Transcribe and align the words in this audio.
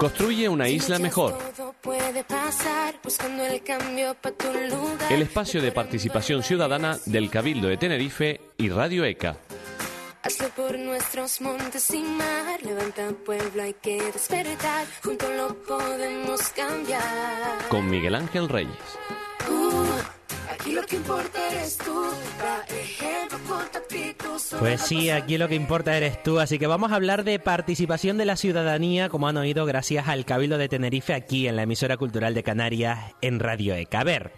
Construye 0.00 0.48
una 0.48 0.66
isla 0.66 0.98
mejor. 0.98 1.36
El 5.10 5.20
espacio 5.20 5.60
de 5.60 5.72
participación 5.72 6.42
ciudadana 6.42 6.98
del 7.04 7.28
Cabildo 7.28 7.68
de 7.68 7.76
Tenerife 7.76 8.40
y 8.56 8.70
Radio 8.70 9.04
ECA. 9.04 9.36
Hazlo 10.22 10.48
por 10.56 10.78
nuestros 10.78 11.42
montes 11.42 11.90
y 11.90 12.02
mar. 12.02 12.62
Levanta 12.62 13.10
pueblo, 13.26 13.62
hay 13.62 13.74
que 13.74 14.02
despertar. 14.02 14.86
Juntos 15.04 15.28
lo 15.36 15.54
podemos 15.64 16.40
cambiar. 16.48 17.68
Con 17.68 17.90
Miguel 17.90 18.14
Ángel 18.14 18.48
Reyes. 18.48 18.78
Pues 24.58 24.82
sí, 24.82 25.10
aquí 25.10 25.38
lo 25.38 25.48
que 25.48 25.54
importa 25.54 25.96
eres 25.96 26.22
tú, 26.22 26.40
así 26.40 26.58
que 26.58 26.66
vamos 26.66 26.90
a 26.90 26.96
hablar 26.96 27.24
de 27.24 27.38
participación 27.38 28.18
de 28.18 28.24
la 28.24 28.36
ciudadanía, 28.36 29.08
como 29.08 29.28
han 29.28 29.36
oído, 29.36 29.64
gracias 29.64 30.08
al 30.08 30.24
Cabildo 30.24 30.58
de 30.58 30.68
Tenerife 30.68 31.14
aquí 31.14 31.46
en 31.46 31.56
la 31.56 31.62
emisora 31.62 31.96
cultural 31.96 32.34
de 32.34 32.42
Canarias 32.42 33.14
en 33.20 33.38
Radio 33.38 33.74
ECA. 33.74 34.00
A 34.00 34.04
ver, 34.04 34.32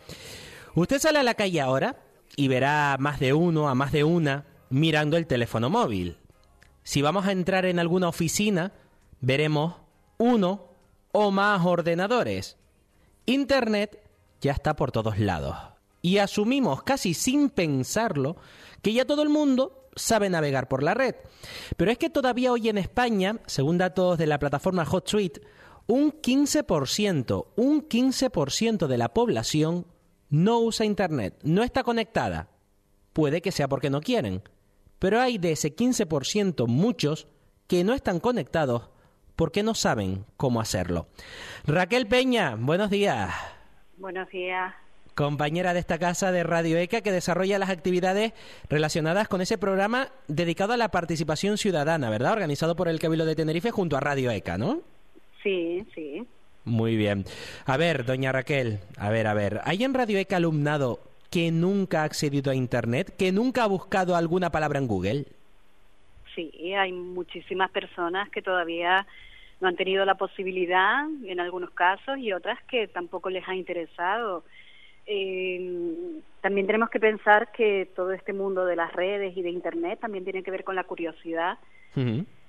usted 0.74 0.98
sale 0.98 1.18
a 1.18 1.22
la 1.22 1.34
calle 1.34 1.60
ahora 1.60 1.96
y 2.36 2.48
verá 2.48 2.96
más 3.00 3.20
de 3.20 3.32
uno, 3.32 3.68
a 3.68 3.74
más 3.74 3.90
de 3.90 4.04
una, 4.04 4.44
mirando 4.68 5.16
el 5.16 5.26
teléfono 5.26 5.70
móvil. 5.70 6.18
Si 6.82 7.00
vamos 7.00 7.26
a 7.26 7.32
entrar 7.32 7.64
en 7.64 7.78
alguna 7.78 8.08
oficina, 8.08 8.72
veremos 9.20 9.76
uno 10.18 10.68
o 11.12 11.30
más 11.30 11.64
ordenadores. 11.64 12.58
Internet 13.26 14.02
ya 14.40 14.52
está 14.52 14.76
por 14.76 14.92
todos 14.92 15.18
lados 15.18 15.56
y 16.02 16.18
asumimos 16.18 16.82
casi 16.82 17.14
sin 17.14 17.48
pensarlo 17.48 18.36
que 18.82 18.92
ya 18.92 19.04
todo 19.04 19.22
el 19.22 19.28
mundo 19.28 19.81
sabe 19.94 20.30
navegar 20.30 20.68
por 20.68 20.82
la 20.82 20.94
red. 20.94 21.14
Pero 21.76 21.90
es 21.90 21.98
que 21.98 22.10
todavía 22.10 22.52
hoy 22.52 22.68
en 22.68 22.78
España, 22.78 23.38
según 23.46 23.78
datos 23.78 24.18
de 24.18 24.26
la 24.26 24.38
plataforma 24.38 24.84
HotSuite, 24.84 25.42
un 25.86 26.12
15%, 26.12 27.46
un 27.56 27.88
15% 27.88 28.86
de 28.86 28.98
la 28.98 29.12
población 29.12 29.86
no 30.30 30.60
usa 30.60 30.86
Internet, 30.86 31.38
no 31.42 31.62
está 31.62 31.82
conectada. 31.82 32.48
Puede 33.12 33.42
que 33.42 33.52
sea 33.52 33.68
porque 33.68 33.90
no 33.90 34.00
quieren, 34.00 34.42
pero 34.98 35.20
hay 35.20 35.38
de 35.38 35.52
ese 35.52 35.74
15% 35.74 36.66
muchos 36.66 37.28
que 37.66 37.84
no 37.84 37.92
están 37.92 38.20
conectados 38.20 38.88
porque 39.36 39.62
no 39.62 39.74
saben 39.74 40.24
cómo 40.36 40.60
hacerlo. 40.60 41.08
Raquel 41.66 42.06
Peña, 42.06 42.56
buenos 42.58 42.90
días. 42.90 43.34
Buenos 43.98 44.28
días 44.30 44.74
compañera 45.14 45.74
de 45.74 45.80
esta 45.80 45.98
casa 45.98 46.32
de 46.32 46.42
Radio 46.42 46.78
ECA, 46.78 47.00
que 47.00 47.12
desarrolla 47.12 47.58
las 47.58 47.70
actividades 47.70 48.32
relacionadas 48.68 49.28
con 49.28 49.40
ese 49.40 49.58
programa 49.58 50.08
dedicado 50.28 50.72
a 50.72 50.76
la 50.76 50.90
participación 50.90 51.58
ciudadana, 51.58 52.10
¿verdad? 52.10 52.32
Organizado 52.32 52.76
por 52.76 52.88
el 52.88 52.98
Cabildo 52.98 53.26
de 53.26 53.36
Tenerife 53.36 53.70
junto 53.70 53.96
a 53.96 54.00
Radio 54.00 54.30
ECA, 54.30 54.58
¿no? 54.58 54.80
Sí, 55.42 55.84
sí. 55.94 56.26
Muy 56.64 56.96
bien. 56.96 57.24
A 57.66 57.76
ver, 57.76 58.04
doña 58.04 58.32
Raquel, 58.32 58.78
a 58.96 59.10
ver, 59.10 59.26
a 59.26 59.34
ver, 59.34 59.60
¿hay 59.64 59.82
en 59.82 59.94
Radio 59.94 60.18
ECA 60.18 60.36
alumnado 60.36 61.00
que 61.30 61.50
nunca 61.50 62.02
ha 62.02 62.04
accedido 62.04 62.50
a 62.50 62.54
Internet, 62.54 63.14
que 63.18 63.32
nunca 63.32 63.64
ha 63.64 63.66
buscado 63.66 64.14
alguna 64.14 64.50
palabra 64.50 64.78
en 64.78 64.86
Google? 64.86 65.24
Sí, 66.34 66.50
hay 66.74 66.92
muchísimas 66.92 67.70
personas 67.70 68.30
que 68.30 68.42
todavía 68.42 69.06
no 69.60 69.68
han 69.68 69.76
tenido 69.76 70.04
la 70.04 70.14
posibilidad 70.14 71.06
en 71.24 71.40
algunos 71.40 71.70
casos 71.70 72.18
y 72.18 72.32
otras 72.32 72.58
que 72.64 72.88
tampoco 72.88 73.30
les 73.30 73.46
ha 73.48 73.54
interesado 73.54 74.44
eh, 75.06 76.20
también 76.40 76.66
tenemos 76.66 76.90
que 76.90 77.00
pensar 77.00 77.52
que 77.52 77.90
todo 77.94 78.12
este 78.12 78.32
mundo 78.32 78.64
de 78.64 78.76
las 78.76 78.92
redes 78.92 79.36
y 79.36 79.42
de 79.42 79.50
Internet 79.50 80.00
también 80.00 80.24
tiene 80.24 80.42
que 80.42 80.50
ver 80.50 80.64
con 80.64 80.76
la 80.76 80.84
curiosidad, 80.84 81.58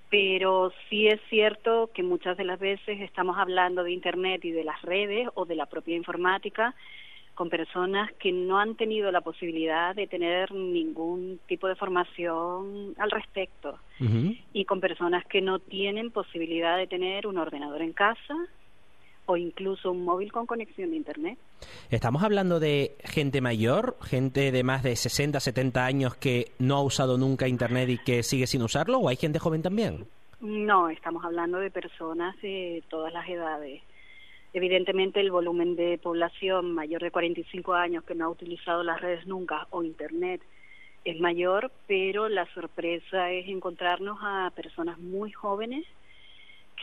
pero 0.10 0.72
sí 0.90 1.08
es 1.08 1.20
cierto 1.30 1.90
que 1.94 2.04
muchas 2.04 2.38
de 2.38 2.44
las 2.44 2.60
veces 2.60 3.02
estamos 3.02 3.38
hablando 3.38 3.83
de 3.83 3.92
Internet 3.92 4.45
y 4.45 4.52
de 4.52 4.64
las 4.64 4.82
redes 4.82 5.27
o 5.33 5.45
de 5.45 5.55
la 5.55 5.66
propia 5.66 5.95
informática 5.95 6.76
con 7.36 7.50
personas 7.50 8.11
que 8.14 8.32
no 8.32 8.60
han 8.60 8.76
tenido 8.76 9.11
la 9.11 9.22
posibilidad 9.22 9.95
de 9.95 10.08
tener 10.08 10.52
ningún 10.52 11.39
tipo 11.48 11.67
de 11.67 11.76
formación 11.76 12.94
al 12.98 13.11
respecto 13.11 13.80
y 14.54 14.66
con 14.66 14.82
personas 14.82 15.26
que 15.26 15.42
no 15.42 15.60
tienen 15.60 16.11
posibilidad 16.11 16.77
de 16.77 16.88
tener 16.88 17.26
un 17.26 17.38
ordenador 17.38 17.82
en 17.82 17.94
casa 17.94 18.36
o 19.26 19.38
incluso 19.38 19.92
un 19.92 20.04
móvil 20.04 20.32
con 20.32 20.45
conexión 20.45 20.92
de 20.92 20.98
Internet. 20.98 21.38
¿Estamos 21.89 22.23
hablando 22.23 22.60
de 22.60 22.95
gente 23.04 23.42
mayor, 23.42 23.98
gente 24.02 24.52
de 24.52 24.64
más 24.64 24.84
de 24.84 24.95
60, 24.95 25.39
70 25.39 25.86
años 25.86 26.16
que 26.16 26.52
no 26.60 26.76
ha 26.76 26.84
usado 26.84 27.17
nunca 27.17 27.48
Internet 27.48 27.89
y 27.89 27.98
que 27.98 28.23
sigue 28.23 28.48
sin 28.48 28.62
usarlo 28.62 29.00
o 29.00 29.10
hay 29.10 29.16
gente 29.16 29.39
joven 29.39 29.62
también? 29.62 30.06
No, 30.42 30.89
estamos 30.89 31.23
hablando 31.23 31.60
de 31.60 31.72
personas 31.72 32.36
de 32.42 32.83
todas 32.89 33.14
las 33.14 33.28
edades. 33.30 33.82
Evidentemente 34.54 35.20
el 35.20 35.32
volumen 35.32 35.76
de 35.76 35.98
población 35.98 36.73
mayor 36.73 37.02
de 37.02 37.12
45 37.12 37.73
años 37.73 38.04
que 38.04 38.14
no 38.14 38.26
ha 38.26 38.30
utilizado 38.30 38.83
las 38.83 39.02
redes 39.02 39.26
nunca 39.26 39.67
o 39.72 39.83
Internet 39.83 40.42
es 41.06 41.20
mayor, 41.20 41.72
pero 41.88 42.30
la 42.30 42.45
sorpresa 42.54 43.32
es 43.32 43.48
encontrarnos 43.48 44.20
a 44.22 44.52
personas 44.56 45.00
muy 45.00 45.32
jóvenes 45.32 45.86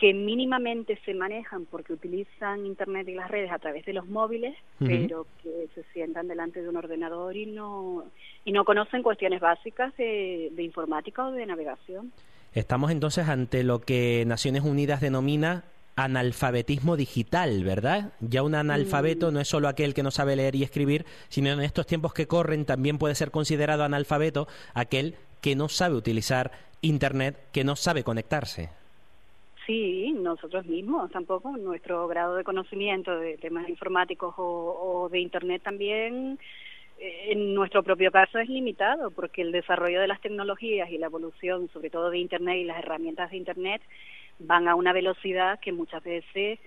que 0.01 0.15
mínimamente 0.15 0.97
se 1.05 1.13
manejan 1.13 1.67
porque 1.67 1.93
utilizan 1.93 2.65
Internet 2.65 3.07
y 3.07 3.13
las 3.13 3.29
redes 3.29 3.51
a 3.51 3.59
través 3.59 3.85
de 3.85 3.93
los 3.93 4.07
móviles, 4.07 4.55
pero 4.79 5.27
que 5.43 5.67
se 5.75 5.83
sientan 5.93 6.27
delante 6.27 6.63
de 6.63 6.69
un 6.69 6.75
ordenador 6.75 7.37
y 7.37 7.45
no, 7.45 8.05
y 8.43 8.51
no 8.51 8.65
conocen 8.65 9.03
cuestiones 9.03 9.39
básicas 9.39 9.95
de, 9.97 10.51
informática 10.57 11.27
o 11.27 11.31
de 11.31 11.45
navegación. 11.45 12.11
Estamos 12.51 12.89
entonces 12.89 13.29
ante 13.29 13.63
lo 13.63 13.81
que 13.81 14.23
Naciones 14.25 14.63
Unidas 14.63 15.01
denomina 15.01 15.65
analfabetismo 15.95 16.97
digital, 16.97 17.63
¿verdad? 17.63 18.13
Ya 18.21 18.41
un 18.41 18.55
analfabeto 18.55 19.29
mm. 19.29 19.33
no 19.35 19.39
es 19.39 19.47
solo 19.47 19.67
aquel 19.67 19.93
que 19.93 20.01
no 20.01 20.09
sabe 20.09 20.35
leer 20.35 20.55
y 20.55 20.63
escribir, 20.63 21.05
sino 21.29 21.51
en 21.51 21.61
estos 21.61 21.85
tiempos 21.85 22.15
que 22.15 22.25
corren 22.25 22.65
también 22.65 22.97
puede 22.97 23.13
ser 23.13 23.29
considerado 23.29 23.83
analfabeto 23.83 24.47
aquel 24.73 25.13
que 25.41 25.55
no 25.55 25.69
sabe 25.69 25.93
utilizar 25.93 26.51
Internet, 26.81 27.37
que 27.51 27.63
no 27.63 27.75
sabe 27.75 28.03
conectarse. 28.03 28.80
Sí, 29.65 30.11
nosotros 30.13 30.65
mismos 30.65 31.11
tampoco. 31.11 31.55
Nuestro 31.57 32.07
grado 32.07 32.35
de 32.35 32.43
conocimiento 32.43 33.17
de 33.19 33.37
temas 33.37 33.69
informáticos 33.69 34.33
o, 34.37 35.07
de 35.11 35.19
Internet 35.19 35.61
también, 35.63 36.39
eh, 36.99 37.27
en 37.29 37.53
nuestro 37.53 37.83
propio 37.83 38.11
caso, 38.11 38.39
es 38.39 38.49
limitado, 38.49 39.11
porque 39.11 39.41
el 39.41 39.51
desarrollo 39.51 40.01
de 40.01 40.07
las 40.07 40.21
tecnologías 40.21 40.89
y 40.89 40.97
la 40.97 41.07
evolución, 41.07 41.69
sobre 41.73 41.89
todo 41.89 42.09
de 42.09 42.17
Internet 42.17 42.57
y 42.57 42.63
las 42.63 42.79
herramientas 42.79 43.29
de 43.29 43.37
Internet, 43.37 43.81
van 44.39 44.67
a 44.67 44.75
una 44.75 44.93
velocidad 44.93 45.59
que 45.59 45.71
muchas 45.71 46.03
veces 46.03 46.59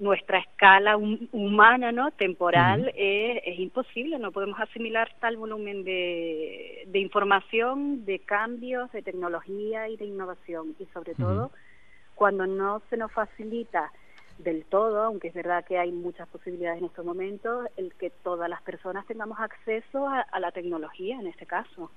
nuestra 0.00 0.38
escala 0.38 0.96
humana, 0.96 1.92
¿no? 1.92 2.10
Temporal 2.10 2.90
es, 2.96 3.58
imposible. 3.58 4.18
No 4.18 4.32
podemos 4.32 4.58
asimilar 4.58 5.14
tal 5.20 5.36
volumen 5.36 5.84
de, 5.84 6.84
de 6.86 6.98
información, 6.98 8.06
de 8.06 8.18
cambios, 8.20 8.90
de 8.92 9.02
tecnología 9.02 9.88
y 9.90 9.98
de 9.98 10.06
innovación, 10.06 10.74
y 10.78 10.86
sobre 10.86 11.14
todo 11.14 11.52
cuando 12.20 12.46
no 12.46 12.82
se 12.90 12.98
nos 12.98 13.10
facilita 13.10 13.90
del 14.36 14.66
todo, 14.66 15.04
aunque 15.04 15.28
es 15.28 15.34
verdad 15.34 15.64
que 15.64 15.78
hay 15.78 15.90
muchas 15.90 16.28
posibilidades 16.28 16.80
en 16.80 16.84
estos 16.84 17.02
momentos, 17.02 17.66
el 17.78 17.94
que 17.94 18.10
todas 18.10 18.46
las 18.50 18.60
personas 18.60 19.06
tengamos 19.06 19.38
acceso 19.40 20.06
a, 20.06 20.38
la 20.38 20.52
tecnología 20.52 21.18
en 21.18 21.28
este 21.28 21.46
caso. 21.46 21.90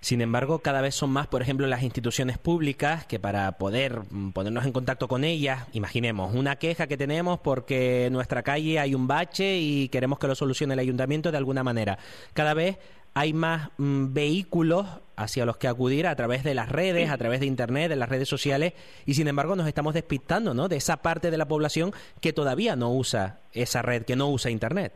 Sin 0.00 0.20
embargo, 0.20 0.58
cada 0.58 0.80
vez 0.80 0.96
son 0.96 1.10
más, 1.10 1.28
por 1.28 1.42
ejemplo, 1.42 1.68
las 1.68 1.84
instituciones 1.84 2.38
públicas 2.38 3.06
que 3.06 3.20
para 3.20 3.52
poder 3.52 4.00
mm, 4.10 4.32
ponernos 4.32 4.66
en 4.66 4.72
contacto 4.72 5.06
con 5.06 5.22
ellas, 5.22 5.68
imaginemos 5.72 6.34
una 6.34 6.56
queja 6.56 6.88
que 6.88 6.96
tenemos 6.96 7.38
porque 7.38 8.06
en 8.06 8.14
nuestra 8.14 8.42
calle 8.42 8.80
hay 8.80 8.96
un 8.96 9.06
bache 9.06 9.58
y 9.58 9.88
queremos 9.90 10.18
que 10.18 10.26
lo 10.26 10.34
solucione 10.34 10.74
el 10.74 10.80
ayuntamiento 10.80 11.30
de 11.30 11.38
alguna 11.38 11.62
manera. 11.62 11.98
Cada 12.34 12.52
vez 12.54 12.78
hay 13.14 13.32
más 13.32 13.70
mm, 13.78 14.12
vehículos 14.12 14.86
hacia 15.16 15.46
los 15.46 15.56
que 15.56 15.68
acudir 15.68 16.06
a 16.06 16.16
través 16.16 16.42
de 16.42 16.54
las 16.54 16.68
redes, 16.70 17.10
a 17.10 17.18
través 17.18 17.40
de 17.40 17.46
Internet, 17.46 17.88
de 17.90 17.96
las 17.96 18.08
redes 18.08 18.28
sociales, 18.28 18.72
y 19.06 19.14
sin 19.14 19.28
embargo 19.28 19.54
nos 19.56 19.68
estamos 19.68 19.94
despistando 19.94 20.54
¿no? 20.54 20.68
de 20.68 20.76
esa 20.76 21.02
parte 21.02 21.30
de 21.30 21.38
la 21.38 21.46
población 21.46 21.92
que 22.20 22.32
todavía 22.32 22.76
no 22.76 22.92
usa 22.92 23.40
esa 23.52 23.82
red, 23.82 24.04
que 24.04 24.16
no 24.16 24.28
usa 24.30 24.50
Internet. 24.50 24.92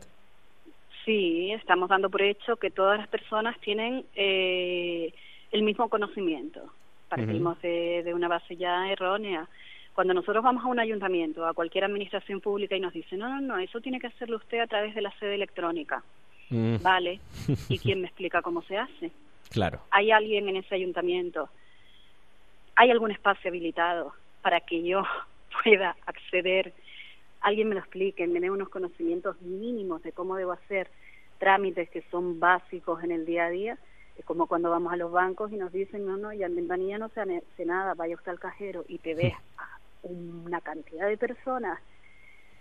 Sí, 1.05 1.51
estamos 1.53 1.89
dando 1.89 2.09
por 2.09 2.21
hecho 2.21 2.57
que 2.57 2.69
todas 2.69 2.97
las 2.97 3.07
personas 3.07 3.57
tienen 3.61 4.03
eh, 4.15 5.13
el 5.51 5.63
mismo 5.63 5.87
conocimiento. 5.87 6.61
Partimos 7.07 7.61
de, 7.61 8.03
de 8.03 8.13
una 8.13 8.27
base 8.27 8.57
ya 8.57 8.91
errónea. 8.91 9.47
Cuando 9.93 10.13
nosotros 10.13 10.43
vamos 10.43 10.65
a 10.65 10.67
un 10.67 10.79
ayuntamiento, 10.79 11.45
a 11.45 11.53
cualquier 11.53 11.85
administración 11.85 12.41
pública 12.41 12.75
y 12.75 12.81
nos 12.81 12.91
dicen, 12.91 13.19
no, 13.19 13.29
no, 13.29 13.39
no, 13.39 13.57
eso 13.57 13.79
tiene 13.79 14.01
que 14.01 14.07
hacerlo 14.07 14.35
usted 14.35 14.59
a 14.59 14.67
través 14.67 14.93
de 14.95 15.01
la 15.01 15.11
sede 15.17 15.35
electrónica. 15.35 16.03
Mm. 16.49 16.77
Vale. 16.81 17.19
¿Y 17.69 17.79
quién 17.79 18.01
me 18.01 18.07
explica 18.07 18.41
cómo 18.41 18.61
se 18.63 18.77
hace? 18.77 19.11
Claro. 19.49 19.81
¿Hay 19.91 20.11
alguien 20.11 20.49
en 20.49 20.57
ese 20.57 20.75
ayuntamiento? 20.75 21.49
¿Hay 22.75 22.91
algún 22.91 23.11
espacio 23.11 23.49
habilitado 23.49 24.13
para 24.41 24.59
que 24.61 24.83
yo 24.83 25.03
pueda 25.63 25.95
acceder? 26.05 26.73
Alguien 27.41 27.69
me 27.69 27.75
lo 27.75 27.81
explique, 27.81 28.27
me 28.27 28.39
dé 28.39 28.49
unos 28.49 28.69
conocimientos 28.69 29.41
mínimos 29.41 30.03
de 30.03 30.11
cómo 30.11 30.35
debo 30.35 30.51
hacer 30.51 30.89
trámites 31.37 31.89
que 31.89 32.01
son 32.09 32.39
básicos 32.39 33.03
en 33.03 33.11
el 33.11 33.25
día 33.25 33.45
a 33.45 33.49
día. 33.49 33.77
Es 34.17 34.25
como 34.25 34.47
cuando 34.47 34.71
vamos 34.71 34.91
a 34.91 34.97
los 34.97 35.11
bancos 35.11 35.51
y 35.51 35.57
nos 35.57 35.71
dicen, 35.71 36.05
no, 36.05 36.17
no, 36.17 36.33
ya 36.33 36.47
en 36.47 36.55
ventanilla 36.55 36.97
no 36.97 37.09
se 37.09 37.21
hace 37.21 37.65
nada, 37.65 37.93
vaya 37.93 38.15
usted 38.15 38.31
al 38.31 38.39
cajero 38.39 38.83
y 38.87 38.97
te 38.97 39.13
ves 39.13 39.33
una 40.01 40.61
cantidad 40.61 41.07
de 41.07 41.17
personas 41.17 41.79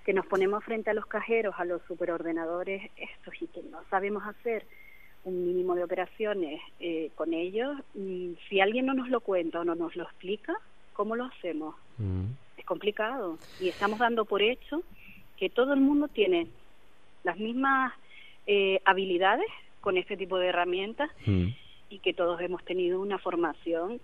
que 0.06 0.12
nos 0.12 0.24
ponemos 0.26 0.62
frente 0.62 0.88
a 0.88 0.94
los 0.94 1.04
cajeros, 1.06 1.56
a 1.58 1.64
los 1.64 1.82
superordenadores 1.82 2.92
estos 2.96 3.34
y 3.42 3.48
que 3.48 3.60
no 3.64 3.82
sabemos 3.90 4.22
hacer 4.24 4.64
un 5.24 5.44
mínimo 5.44 5.74
de 5.74 5.82
operaciones 5.82 6.60
eh, 6.78 7.10
con 7.16 7.34
ellos, 7.34 7.76
y 7.92 8.36
si 8.48 8.60
alguien 8.60 8.86
no 8.86 8.94
nos 8.94 9.08
lo 9.08 9.20
cuenta 9.20 9.58
o 9.58 9.64
no 9.64 9.74
nos 9.74 9.96
lo 9.96 10.04
explica, 10.04 10.54
¿cómo 10.92 11.16
lo 11.16 11.24
hacemos? 11.24 11.74
Mm. 11.98 12.26
Es 12.56 12.64
complicado 12.64 13.36
y 13.58 13.68
estamos 13.68 13.98
dando 13.98 14.24
por 14.26 14.42
hecho 14.42 14.84
que 15.36 15.50
todo 15.50 15.74
el 15.74 15.80
mundo 15.80 16.06
tiene 16.06 16.46
las 17.24 17.36
mismas 17.38 17.92
eh, 18.46 18.80
habilidades 18.84 19.50
con 19.80 19.96
este 19.96 20.16
tipo 20.16 20.38
de 20.38 20.46
herramientas 20.46 21.10
mm. 21.26 21.48
y 21.90 21.98
que 21.98 22.14
todos 22.14 22.40
hemos 22.40 22.64
tenido 22.64 23.00
una 23.00 23.18
formación 23.18 24.00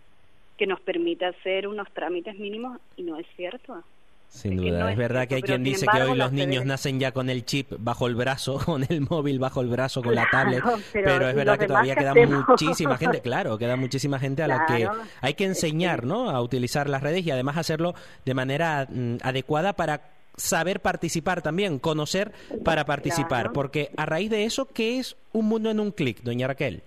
que 0.59 0.67
nos 0.67 0.81
permite 0.81 1.27
hacer 1.27 1.69
unos 1.69 1.89
trámites 1.93 2.37
mínimos 2.41 2.81
y 2.97 3.05
no 3.05 3.19
es 3.19 3.27
cierto. 3.37 3.85
Sin 4.33 4.57
duda, 4.57 4.91
es, 4.91 4.97
verdad 4.97 5.29
que 5.29 5.35
hay 5.35 5.43
quien 5.43 5.63
dice 5.63 5.85
que 5.87 6.03
hoy 6.03 6.17
los 6.17 6.33
niños 6.33 6.65
nacen 6.65 6.99
ya 6.99 7.13
con 7.13 7.29
el 7.29 7.45
chip 7.45 7.71
bajo 7.79 8.07
el 8.07 8.15
brazo, 8.15 8.59
con 8.65 8.83
el 8.89 9.03
móvil 9.03 9.39
bajo 9.39 9.61
el 9.61 9.69
brazo, 9.69 10.03
con 10.03 10.15
la 10.15 10.27
tablet, 10.31 10.65
pero, 10.91 11.29
es 11.29 11.35
verdad 11.35 11.59
que 11.59 11.67
todavía 11.67 11.95
queda 11.95 12.15
muchísima 12.49 12.97
gente, 12.97 13.21
claro, 13.21 13.59
queda 13.59 13.77
muchísima 13.77 14.19
gente 14.19 14.43
a 14.43 14.49
la 14.49 14.65
que 14.65 14.89
hay 15.21 15.35
que 15.35 15.45
enseñar, 15.45 16.07
¿no? 16.07 16.31
A 16.31 16.41
utilizar 16.41 16.89
las 16.89 17.03
redes 17.03 17.27
y 17.27 17.31
además 17.31 17.59
hacerlo 17.59 17.95
de 18.25 18.33
manera 18.33 18.89
mm, 18.89 19.17
adecuada 19.23 19.75
para 19.75 20.01
saber 20.35 20.81
participar 20.81 21.43
también, 21.43 21.79
conocer 21.79 22.33
para 22.65 22.87
participar, 22.87 23.53
porque 23.53 23.91
a 23.99 24.07
raíz 24.07 24.31
de 24.31 24.47
eso, 24.47 24.65
¿qué 24.65 24.99
es 24.99 25.15
un 25.33 25.47
mundo 25.47 25.71
en 25.71 25.79
un 25.79 25.93
clic, 25.93 26.23
doña 26.23 26.47
Raquel? 26.47 26.83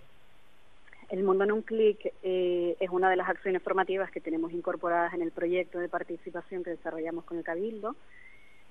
El 1.16 1.24
Mundo 1.24 1.46
en 1.46 1.54
un 1.54 1.62
Clic 1.62 2.12
eh, 2.24 2.76
es 2.78 2.90
una 2.90 3.10
de 3.10 3.16
las 3.16 3.30
acciones 3.30 3.64
formativas 3.64 4.12
que 4.12 4.20
tenemos 4.20 4.52
incorporadas 4.52 5.14
en 5.14 5.22
el 5.22 5.32
proyecto 5.32 5.80
de 5.80 5.88
participación 5.88 6.62
que 6.62 6.72
desarrollamos 6.72 7.24
con 7.24 7.38
el 7.38 7.44
Cabildo, 7.46 7.96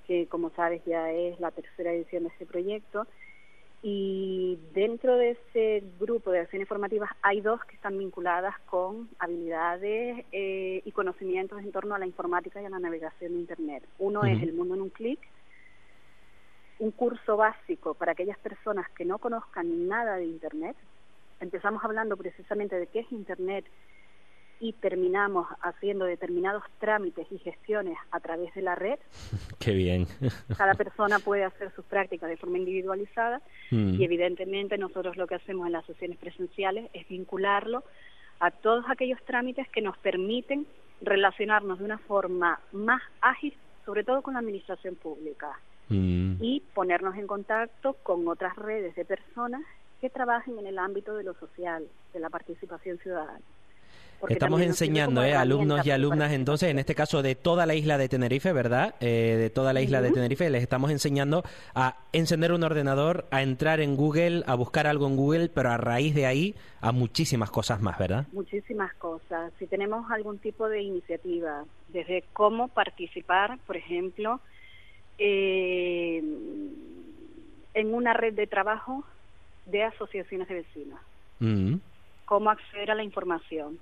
que 0.06 0.26
como 0.26 0.50
sabes 0.50 0.85
ya 0.85 1.11
es 1.11 1.41
la 1.41 1.52
tercera 1.52 1.94
edición 1.94 2.25
de 2.25 2.29
este 2.29 2.44
proyecto. 2.44 3.06
Y 3.82 4.58
dentro 4.75 5.17
de 5.17 5.31
ese 5.31 5.85
grupo 5.99 6.32
de 6.32 6.41
acciones 6.41 6.69
formativas 6.69 7.08
hay 7.23 7.41
dos 7.41 7.64
que 7.64 7.76
están 7.76 7.96
vinculadas 7.96 8.55
con 8.67 9.08
habilidades 9.19 10.26
eh, 10.31 10.82
y 10.85 10.93
conocimientos 10.93 11.62
en 11.62 11.73
torno 11.73 11.94
a 11.94 11.99
la 11.99 12.06
informática 12.06 12.61
y 12.61 12.67
a 12.67 12.70
la 12.70 12.79
navegación 12.79 13.32
de 13.32 13.38
Internet. 13.38 13.85
Uno 13.99 14.23
es 14.25 14.43
El 14.43 14.52
Mundo 14.52 14.75
en 14.75 14.82
un 14.82 14.90
Clic, 14.90 15.19
un 16.79 16.90
curso 16.90 17.38
básico 17.38 17.94
para 17.94 18.12
aquellas 18.12 18.38
personas 18.38 18.87
que 18.90 19.06
no 19.06 19.17
conozcan 19.17 19.88
nada 19.88 20.17
de 20.17 20.26
Internet, 20.26 20.76
empezamos 21.40 21.84
hablando 21.84 22.16
precisamente 22.16 22.76
de 22.76 22.86
qué 22.86 23.00
es 23.00 23.12
Internet 23.12 23.64
y 24.60 24.72
terminamos 24.72 25.46
haciendo 25.62 26.04
determinados 26.04 26.62
trámites 26.78 27.26
y 27.31 27.38
gestiones 27.38 27.98
a 28.10 28.20
través 28.20 28.54
de 28.54 28.62
la 28.62 28.75
red. 28.75 28.98
Qué 29.58 29.72
bien. 29.72 30.06
Cada 30.56 30.75
persona 30.75 31.19
puede 31.19 31.44
hacer 31.44 31.72
sus 31.75 31.84
prácticas 31.84 32.31
de 32.31 32.36
forma 32.36 32.58
individualizada 32.58 33.42
mm. 33.70 33.94
y 33.94 34.04
evidentemente 34.04 34.78
nosotros 34.78 35.16
lo 35.16 35.26
que 35.26 35.34
hacemos 35.34 35.66
en 35.66 35.72
las 35.72 35.84
sesiones 35.86 36.19
presenciales 36.19 36.88
es 36.92 37.06
vincularlo 37.08 37.84
a 38.40 38.50
todos 38.50 38.84
aquellos 38.88 39.22
trámites 39.25 39.69
que 39.69 39.82
nos 39.82 39.98
permiten 39.98 40.66
relacionarnos 41.00 41.78
de 41.78 41.84
una 41.84 41.98
forma 41.98 42.60
más 42.72 43.02
ágil, 43.20 43.54
sobre 43.84 44.04
todo 44.04 44.22
con 44.22 44.34
la 44.34 44.40
administración 44.40 44.94
pública, 44.96 45.58
mm. 45.88 46.37
y 46.40 46.62
ponernos 46.75 47.16
en 47.16 47.26
contacto 47.26 47.96
con 48.02 48.26
otras 48.28 48.56
redes 48.56 48.94
de 48.94 49.04
personas 49.04 49.62
que 50.04 50.10
trabajen 50.10 50.58
en 50.58 50.66
el 50.66 50.78
ámbito 50.78 51.16
de 51.16 51.24
lo 51.24 51.32
social, 51.32 51.82
de 52.12 52.20
la 52.20 52.28
participación 52.28 52.98
ciudadana. 52.98 53.40
Estamos 54.28 54.60
enseñando 54.60 55.24
eh, 55.24 55.34
alumnos 55.34 55.86
y 55.86 55.92
alumnas, 55.92 56.32
entonces, 56.32 56.68
en 56.68 56.78
este 56.78 56.94
caso 56.94 57.22
de 57.22 57.34
toda 57.34 57.64
la 57.64 57.74
isla 57.74 57.96
de 57.96 58.10
Tenerife, 58.10 58.52
¿verdad? 58.52 58.96
Eh, 59.00 59.36
de 59.38 59.48
toda 59.48 59.72
la 59.72 59.80
isla 59.80 60.02
de 60.02 60.10
Tenerife, 60.10 60.50
les 60.50 60.60
estamos 60.60 60.90
enseñando 60.90 61.42
a 61.74 61.96
encender 62.12 62.52
un 62.52 62.64
ordenador, 62.64 63.24
a 63.30 63.40
entrar 63.40 63.80
en 63.80 63.96
Google, 63.96 64.42
a 64.46 64.54
buscar 64.56 64.86
algo 64.86 65.06
en 65.06 65.16
Google, 65.16 65.48
pero 65.48 65.70
a 65.70 65.78
raíz 65.78 66.14
de 66.14 66.26
ahí 66.26 66.54
a 66.82 66.92
muchísimas 66.92 67.50
cosas 67.50 67.80
más, 67.80 67.98
¿verdad? 67.98 68.26
Muchísimas 68.32 68.92
cosas. 68.96 69.54
Si 69.58 69.66
tenemos 69.66 70.10
algún 70.10 70.36
tipo 70.36 70.68
de 70.68 70.82
iniciativa, 70.82 71.64
desde 71.88 72.24
cómo 72.34 72.68
participar, 72.68 73.58
por 73.66 73.78
ejemplo, 73.78 74.42
eh, 75.16 76.22
en 77.72 77.94
una 77.94 78.12
red 78.12 78.34
de 78.34 78.46
trabajo 78.46 79.02
de 79.66 79.82
asociaciones 79.82 80.49
de 80.49 80.55
vecinos. 80.55 81.00
Mm. 81.40 81.76
Cómo 82.25 82.50
acceder 82.50 82.90
a 82.90 82.94
la 82.94 83.02
información. 83.02 83.78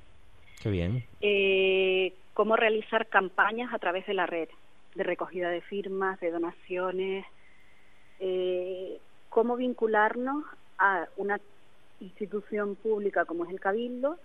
Qué 0.62 0.70
bien. 0.70 1.04
Eh, 1.20 2.14
cómo 2.34 2.56
realizar 2.56 3.06
campañas 3.06 3.72
a 3.72 3.78
través 3.78 4.06
de 4.06 4.14
la 4.14 4.26
red, 4.26 4.48
de 4.94 5.04
recogida 5.04 5.50
de 5.50 5.60
firmas, 5.60 6.20
de 6.20 6.30
donaciones. 6.30 7.24
Eh, 8.20 8.98
cómo 9.28 9.56
vincularnos 9.56 10.44
a 10.78 11.06
una 11.16 11.40
institución 12.00 12.76
pública 12.76 13.24
como 13.24 13.44
es 13.44 13.50
el 13.50 13.60
Cabildo, 13.60 14.18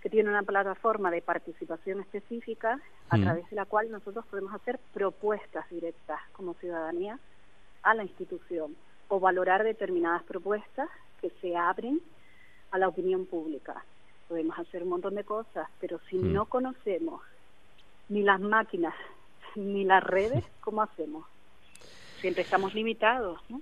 que 0.00 0.10
tiene 0.10 0.30
una 0.30 0.42
plataforma 0.42 1.10
de 1.10 1.22
participación 1.22 2.00
específica 2.00 2.80
a 3.08 3.16
mm. 3.16 3.22
través 3.22 3.50
de 3.50 3.56
la 3.56 3.64
cual 3.64 3.90
nosotros 3.90 4.24
podemos 4.26 4.54
hacer 4.54 4.78
propuestas 4.94 5.68
directas 5.70 6.20
como 6.32 6.54
ciudadanía 6.54 7.18
a 7.82 7.94
la 7.94 8.04
institución 8.04 8.76
o 9.08 9.20
valorar 9.20 9.64
determinadas 9.64 10.22
propuestas 10.24 10.88
que 11.20 11.30
se 11.40 11.56
abren 11.56 12.00
a 12.70 12.78
la 12.78 12.88
opinión 12.88 13.26
pública. 13.26 13.84
Podemos 14.28 14.58
hacer 14.58 14.82
un 14.82 14.90
montón 14.90 15.14
de 15.14 15.24
cosas, 15.24 15.68
pero 15.80 16.00
si 16.10 16.16
mm. 16.16 16.32
no 16.32 16.46
conocemos 16.46 17.22
ni 18.08 18.22
las 18.22 18.40
máquinas 18.40 18.94
ni 19.56 19.84
las 19.84 20.02
redes, 20.04 20.44
¿cómo 20.60 20.82
hacemos? 20.82 21.26
Siempre 22.20 22.42
estamos 22.42 22.74
limitados, 22.74 23.40
¿no? 23.48 23.60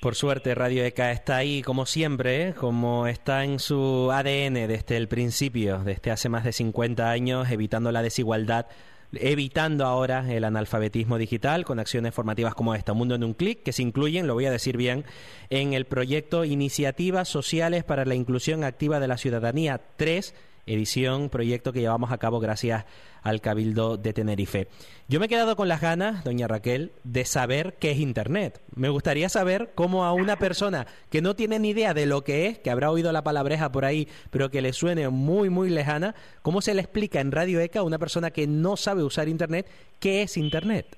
Por 0.00 0.14
suerte, 0.14 0.54
Radio 0.54 0.84
ECA 0.84 1.10
está 1.10 1.36
ahí 1.38 1.60
como 1.60 1.84
siempre, 1.84 2.48
¿eh? 2.48 2.54
como 2.54 3.08
está 3.08 3.42
en 3.42 3.58
su 3.58 4.10
ADN 4.12 4.68
desde 4.68 4.96
el 4.96 5.08
principio, 5.08 5.80
desde 5.80 6.12
hace 6.12 6.28
más 6.28 6.44
de 6.44 6.52
50 6.52 7.10
años, 7.10 7.50
evitando 7.50 7.90
la 7.90 8.00
desigualdad 8.00 8.66
evitando 9.12 9.86
ahora 9.86 10.30
el 10.32 10.44
analfabetismo 10.44 11.18
digital 11.18 11.64
con 11.64 11.78
acciones 11.78 12.14
formativas 12.14 12.54
como 12.54 12.74
esta, 12.74 12.92
Mundo 12.92 13.14
en 13.14 13.24
un 13.24 13.34
clic, 13.34 13.62
que 13.62 13.72
se 13.72 13.82
incluyen, 13.82 14.26
lo 14.26 14.34
voy 14.34 14.46
a 14.46 14.50
decir 14.50 14.76
bien, 14.76 15.04
en 15.50 15.72
el 15.72 15.86
proyecto 15.86 16.44
Iniciativas 16.44 17.28
Sociales 17.28 17.84
para 17.84 18.04
la 18.04 18.14
Inclusión 18.14 18.64
Activa 18.64 19.00
de 19.00 19.08
la 19.08 19.16
Ciudadanía 19.16 19.80
3 19.96 20.34
edición, 20.68 21.28
proyecto 21.30 21.72
que 21.72 21.80
llevamos 21.80 22.12
a 22.12 22.18
cabo 22.18 22.40
gracias 22.40 22.84
al 23.22 23.40
Cabildo 23.40 23.96
de 23.96 24.12
Tenerife. 24.12 24.68
Yo 25.08 25.20
me 25.20 25.26
he 25.26 25.28
quedado 25.28 25.56
con 25.56 25.68
las 25.68 25.80
ganas, 25.80 26.24
doña 26.24 26.48
Raquel, 26.48 26.92
de 27.04 27.24
saber 27.24 27.74
qué 27.80 27.90
es 27.90 27.98
Internet. 27.98 28.60
Me 28.74 28.88
gustaría 28.88 29.28
saber 29.28 29.70
cómo 29.74 30.04
a 30.04 30.12
una 30.12 30.38
persona 30.38 30.86
que 31.10 31.22
no 31.22 31.34
tiene 31.34 31.58
ni 31.58 31.70
idea 31.70 31.94
de 31.94 32.06
lo 32.06 32.22
que 32.22 32.46
es, 32.46 32.58
que 32.58 32.70
habrá 32.70 32.90
oído 32.90 33.12
la 33.12 33.24
palabreja 33.24 33.72
por 33.72 33.84
ahí, 33.84 34.08
pero 34.30 34.50
que 34.50 34.62
le 34.62 34.72
suene 34.72 35.08
muy, 35.08 35.50
muy 35.50 35.70
lejana, 35.70 36.14
cómo 36.42 36.60
se 36.60 36.74
le 36.74 36.80
explica 36.80 37.20
en 37.20 37.32
Radio 37.32 37.60
ECA 37.60 37.80
a 37.80 37.84
una 37.84 37.98
persona 37.98 38.30
que 38.30 38.46
no 38.46 38.76
sabe 38.76 39.02
usar 39.02 39.28
Internet 39.28 39.66
qué 40.00 40.22
es 40.22 40.36
Internet. 40.36 40.96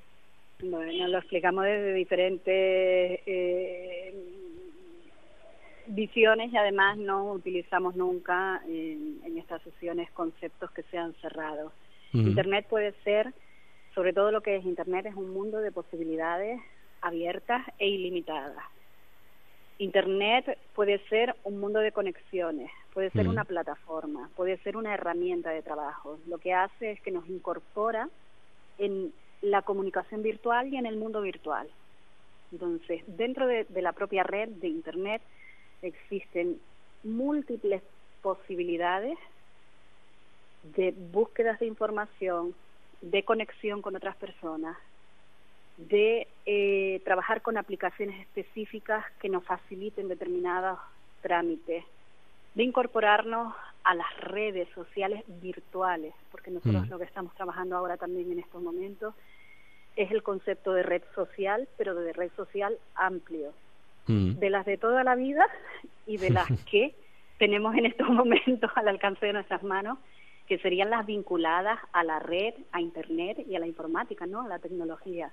Bueno, 0.63 1.09
lo 1.09 1.19
explicamos 1.19 1.65
desde 1.65 1.95
diferentes 1.95 3.21
eh, 3.27 4.10
visiones 5.95 6.53
y 6.53 6.57
además 6.57 6.97
no 6.99 7.33
utilizamos 7.33 7.97
nunca 7.97 8.63
en, 8.67 9.21
estas 9.37 9.63
sesiones 9.63 10.11
conceptos 10.13 10.71
que 10.71 10.83
sean 10.85 11.15
cerrados. 11.21 11.73
Internet 12.13 12.67
puede 12.69 12.93
ser, 13.05 13.33
sobre 13.95 14.13
todo 14.13 14.33
lo 14.33 14.41
que 14.41 14.57
es 14.57 14.65
Internet, 14.65 15.07
es 15.07 15.15
un 15.15 15.33
mundo 15.33 15.61
de 15.61 15.71
posibilidades 15.71 16.61
abiertas 17.01 17.65
e 17.79 17.89
ilimitadas. 17.89 18.65
Internet 19.79 20.59
puede 20.75 20.99
ser 21.09 21.35
un 21.45 21.59
mundo 21.61 21.79
de 21.79 21.93
conexiones, 21.93 22.71
puede 22.93 23.11
ser 23.11 23.29
una 23.29 23.45
plataforma, 23.45 24.29
puede 24.37 24.59
ser 24.59 24.77
una 24.77 24.93
herramienta 24.93 25.51
de 25.51 25.63
trabajo. 25.63 26.19
Lo 26.27 26.39
que 26.39 26.53
hace 26.53 26.93
es 26.93 27.01
que 27.01 27.13
nos 27.13 27.27
incorpora 27.29 28.09
en 28.79 29.13
la 29.41 29.63
comunicación 29.63 30.23
virtual 30.23 30.69
y 30.69 30.77
en 30.77 30.87
el 30.87 30.97
mundo 30.97 31.23
virtual. 31.23 31.69
Entonces, 32.53 33.03
dentro 33.07 33.47
de 33.47 33.67
la 33.81 33.93
propia 33.93 34.23
red 34.23 34.49
de 34.49 34.69
Internet, 34.69 35.23
existen 35.83 36.61
múltiples 37.03 37.83
posibilidades 38.23 39.19
de 40.63 40.93
búsquedas 40.93 41.59
de 41.59 41.67
información, 41.67 42.55
de 43.01 43.25
conexión 43.25 43.81
con 43.81 43.97
otras 43.97 44.17
personas, 44.17 44.77
de 45.79 46.29
eh, 46.45 47.01
trabajar 47.05 47.41
con 47.41 47.57
aplicaciones 47.57 48.21
específicas 48.21 49.05
que 49.21 49.31
nos 49.31 49.45
faciliten 49.45 50.09
determinados 50.09 50.79
trámites, 51.23 51.85
de 52.55 52.63
incorporarnos 52.63 53.55
a 53.85 53.95
las 53.95 54.15
redes 54.19 54.69
sociales 54.75 55.25
virtuales, 55.41 56.13
porque 56.31 56.51
nosotros 56.51 56.87
mm. 56.87 56.91
lo 56.91 56.99
que 56.99 57.05
estamos 57.05 57.35
trabajando 57.35 57.77
ahora 57.77 57.97
también 57.97 58.31
en 58.31 58.41
estos 58.41 58.61
momentos 58.61 59.15
es 59.97 60.11
el 60.11 60.23
concepto 60.23 60.73
de 60.73 60.83
red 60.83 61.03
social, 61.15 61.67
pero 61.79 61.95
de 61.95 62.13
red 62.13 62.31
social 62.37 62.77
amplio, 62.95 63.53
Mm. 64.07 64.39
de 64.39 64.51
las 64.51 64.67
de 64.67 64.77
toda 64.77 65.05
la 65.05 65.15
vida 65.15 65.47
y 66.07 66.17
de 66.17 66.31
las 66.31 66.49
que 66.71 66.95
tenemos 67.39 67.75
en 67.77 67.87
estos 67.87 68.09
momentos 68.11 68.71
al 68.75 68.89
alcance 68.89 69.27
de 69.27 69.33
nuestras 69.33 69.63
manos, 69.63 69.99
que 70.47 70.59
serían 70.59 70.91
las 70.91 71.07
vinculadas 71.07 71.79
a 71.93 72.03
la 72.03 72.19
red, 72.19 72.55
a 72.73 72.81
Internet 72.81 73.45
y 73.49 73.55
a 73.55 73.61
la 73.61 73.67
informática, 73.67 74.27
¿no? 74.27 74.43
A 74.43 74.49
la 74.49 74.59
tecnología. 74.59 75.31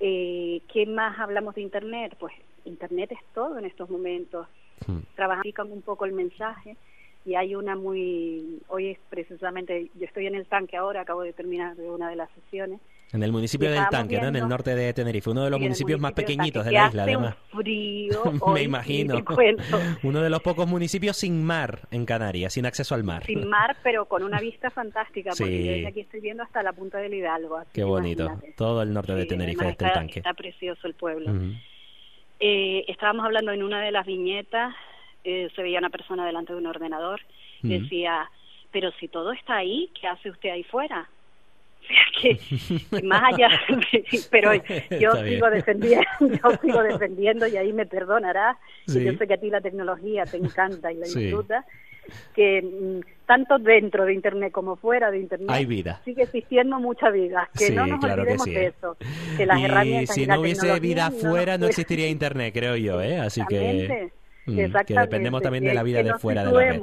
Eh, 0.00 0.62
¿Qué 0.72 0.86
más 0.86 1.18
hablamos 1.18 1.54
de 1.54 1.60
Internet? 1.60 2.16
Pues 2.18 2.32
Internet 2.64 3.12
es 3.12 3.20
todo 3.34 3.58
en 3.58 3.66
estos 3.66 3.90
momentos. 3.90 4.48
Hmm. 4.86 5.00
Trabajan 5.14 5.70
un 5.70 5.82
poco 5.82 6.06
el 6.06 6.12
mensaje 6.12 6.76
y 7.24 7.34
hay 7.34 7.54
una 7.54 7.76
muy 7.76 8.60
hoy 8.68 8.88
es 8.90 8.98
precisamente 9.10 9.90
yo 9.94 10.06
estoy 10.06 10.26
en 10.26 10.34
el 10.34 10.46
tanque 10.46 10.76
ahora 10.76 11.02
acabo 11.02 11.22
de 11.22 11.32
terminar 11.32 11.76
de 11.76 11.88
una 11.88 12.10
de 12.10 12.16
las 12.16 12.28
sesiones 12.32 12.80
en 13.12 13.22
el 13.22 13.32
municipio 13.32 13.70
del 13.70 13.88
Tanque, 13.90 14.20
¿no? 14.20 14.28
En 14.28 14.36
el 14.36 14.48
norte 14.48 14.74
de 14.74 14.92
Tenerife, 14.92 15.30
uno 15.30 15.44
de 15.44 15.50
los 15.50 15.60
municipios 15.60 16.00
más 16.00 16.12
pequeñitos 16.12 16.64
de 16.64 16.72
la 16.72 16.88
isla, 16.88 17.02
además. 17.02 17.36
frío. 17.50 18.22
Me 18.54 18.62
imagino. 18.62 19.22
uno 20.02 20.22
de 20.22 20.30
los 20.30 20.40
pocos 20.42 20.66
municipios 20.66 21.16
sin 21.16 21.44
mar 21.44 21.80
en 21.90 22.06
Canarias, 22.06 22.54
sin 22.54 22.66
acceso 22.66 22.94
al 22.94 23.04
mar. 23.04 23.24
Sin 23.24 23.48
mar, 23.48 23.76
pero 23.82 24.06
con 24.06 24.22
una 24.22 24.40
vista 24.40 24.70
fantástica, 24.70 25.30
porque 25.38 25.52
desde 25.52 25.86
aquí 25.86 26.00
estoy 26.00 26.20
viendo 26.20 26.42
hasta 26.42 26.62
la 26.62 26.72
punta 26.72 26.98
del 26.98 27.14
Hidalgo. 27.14 27.60
Qué 27.72 27.84
bonito. 27.84 28.40
Todo 28.56 28.82
el 28.82 28.92
norte 28.92 29.14
de 29.14 29.26
Tenerife, 29.26 29.64
desde 29.64 29.86
el 29.86 29.92
Tanque. 29.92 30.18
Está 30.20 30.34
precioso 30.34 30.86
el 30.86 30.94
pueblo. 30.94 31.30
eh, 32.40 32.84
estábamos 32.88 33.24
hablando 33.24 33.52
en 33.52 33.62
una 33.62 33.82
de 33.82 33.92
las 33.92 34.06
viñetas 34.06 34.74
eh, 35.24 35.50
se 35.54 35.62
veía 35.62 35.78
una 35.78 35.90
persona 35.90 36.26
delante 36.26 36.52
de 36.52 36.58
un 36.58 36.66
ordenador, 36.66 37.20
decía, 37.62 38.28
pero 38.72 38.90
si 38.98 39.06
todo 39.06 39.30
está 39.30 39.56
ahí, 39.56 39.88
¿qué 40.00 40.08
hace 40.08 40.30
usted 40.30 40.50
ahí 40.50 40.64
fuera? 40.64 41.08
O 41.82 41.94
sea 41.94 42.04
que 42.20 43.02
más 43.02 43.34
allá, 43.34 43.48
pero 44.30 44.52
yo 45.00 45.12
sigo 45.24 45.50
defendiendo, 45.50 46.04
yo 46.20 46.50
sigo 46.62 46.82
defendiendo 46.82 47.46
y 47.46 47.56
ahí 47.56 47.72
me 47.72 47.86
perdonarás, 47.86 48.56
yo 48.86 49.12
sé 49.12 49.26
que 49.26 49.34
a 49.34 49.38
ti 49.38 49.50
la 49.50 49.60
tecnología 49.60 50.24
te 50.24 50.36
encanta 50.36 50.92
y 50.92 50.96
la 50.96 51.06
disfrutas, 51.06 51.64
que 52.34 52.62
mm, 52.62 53.26
tanto 53.26 53.58
dentro 53.58 54.04
de 54.04 54.14
internet 54.14 54.52
como 54.52 54.76
fuera 54.76 55.10
de 55.10 55.18
internet 55.18 55.48
hay 55.50 55.64
vida. 55.64 56.00
sigue 56.04 56.22
existiendo 56.24 56.78
mucha 56.78 57.10
vida 57.10 57.48
que 57.56 57.70
no 57.70 57.86
nos 57.86 58.02
olvidemos 58.02 58.44
de 58.44 58.66
eso 58.66 58.96
que 59.36 59.46
las 59.46 59.62
herramientas 59.62 60.14
si 60.14 60.26
no 60.26 60.40
hubiese 60.40 60.80
vida 60.80 61.10
fuera 61.10 61.58
no, 61.58 61.66
existiría 61.66 62.08
internet 62.08 62.52
creo 62.52 62.76
yo 62.76 63.00
eh 63.00 63.18
así 63.18 63.40
que 63.48 64.10
Mm, 64.44 64.56
que 64.86 64.94
dependemos 64.94 65.40
también 65.40 65.64
de 65.64 65.72
la 65.72 65.82
vida 65.82 66.02
de 66.02 66.14
fuera 66.18 66.44
de 66.44 66.52
la 66.52 66.58
red. 66.58 66.80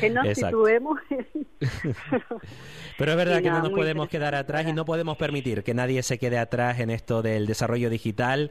Que 0.00 0.10
nos 0.10 0.26
situemos. 0.28 0.98
Pero 2.98 3.10
es 3.12 3.16
verdad 3.16 3.42
que 3.42 3.50
no 3.50 3.62
nos 3.62 3.70
podemos 3.70 4.08
quedar 4.08 4.34
atrás 4.34 4.66
y 4.66 4.72
no 4.72 4.84
podemos 4.84 5.16
permitir 5.18 5.62
que 5.62 5.74
nadie 5.74 6.02
se 6.02 6.18
quede 6.18 6.38
atrás 6.38 6.80
en 6.80 6.90
esto 6.90 7.20
del 7.20 7.46
desarrollo 7.46 7.90
digital. 7.90 8.50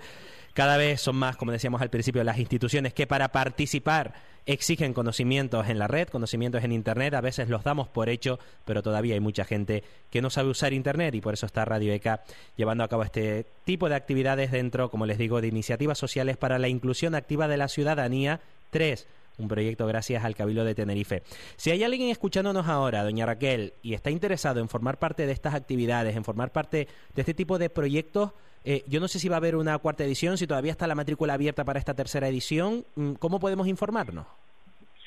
Cada 0.54 0.78
vez 0.78 1.02
son 1.02 1.16
más, 1.16 1.36
como 1.36 1.52
decíamos 1.52 1.82
al 1.82 1.90
principio, 1.90 2.24
las 2.24 2.38
instituciones 2.38 2.94
que 2.94 3.08
para 3.08 3.32
participar 3.32 4.14
exigen 4.48 4.94
conocimientos 4.94 5.68
en 5.68 5.78
la 5.78 5.88
red, 5.88 6.08
conocimientos 6.08 6.64
en 6.64 6.72
Internet. 6.72 7.14
A 7.14 7.22
veces 7.22 7.50
los 7.50 7.64
damos 7.64 7.88
por 7.88 8.10
hecho, 8.10 8.40
pero 8.66 8.82
todavía 8.82 9.14
hay 9.14 9.20
mucha 9.20 9.46
gente 9.46 9.84
que 10.10 10.22
no 10.22 10.30
sabe 10.30 10.50
usar 10.50 10.74
Internet 10.74 11.14
y 11.14 11.22
por 11.22 11.36
eso 11.36 11.46
está 11.46 11.66
Radio 11.66 11.94
ECA 11.94 12.24
llevando 12.56 12.84
a 12.84 12.88
cabo 12.88 13.04
este 13.04 13.46
tipo 13.66 13.90
de 13.90 13.96
actividades 13.96 14.52
dentro, 14.52 14.90
como 14.90 15.06
les 15.06 15.18
digo, 15.18 15.42
de 15.42 15.48
iniciativas 15.48 15.98
sociales 15.98 16.38
para 16.38 16.58
la 16.58 16.70
inclusión 16.70 17.14
activa 17.14 17.48
de 17.48 17.58
la 17.58 17.68
ciudadanía. 17.68 18.40
Tres, 18.72 19.08
un 19.38 19.48
proyecto 19.48 19.86
gracias 19.88 20.24
al 20.24 20.36
Cabildo 20.36 20.64
de 20.64 20.76
Tenerife. 20.76 21.24
Si 21.56 21.72
hay 21.72 21.84
alguien 21.84 22.10
escuchándonos 22.10 22.68
ahora, 22.68 23.04
doña 23.04 23.26
Raquel, 23.26 23.74
y 23.82 23.94
está 23.94 24.10
interesado 24.10 24.60
en 24.60 24.70
formar 24.70 24.98
parte 24.98 25.26
de 25.26 25.32
estas 25.32 25.54
actividades, 25.54 26.16
en 26.16 26.24
formar 26.24 26.52
parte 26.52 26.88
de 27.14 27.22
este 27.22 27.34
tipo 27.34 27.58
de 27.58 27.70
proyectos, 27.70 28.32
eh, 28.66 28.84
yo 28.88 29.00
no 29.00 29.08
sé 29.08 29.20
si 29.20 29.30
va 29.30 29.36
a 29.36 29.38
haber 29.38 29.56
una 29.56 29.78
cuarta 29.78 30.04
edición, 30.04 30.38
si 30.38 30.46
todavía 30.46 30.72
está 30.72 30.88
la 30.88 30.96
matrícula 30.96 31.36
abierta 31.36 31.64
para 31.64 31.80
esta 31.80 31.94
tercera 31.94 32.28
edición. 32.28 32.84
Mm, 32.96 33.14
¿Cómo 33.14 33.40
podemos 33.40 33.68
informarnos? 33.68 34.26